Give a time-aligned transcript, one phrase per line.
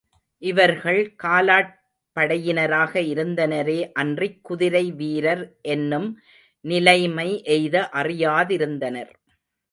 [0.41, 1.73] இவர்கள் காலாட்
[2.17, 5.43] படையினராக இருந்தனரே அன்றிக் குதிரைவீரர்
[5.67, 6.09] என்னும்
[6.65, 9.11] நிலைமை எய்த அறியாதிருந்தனர்.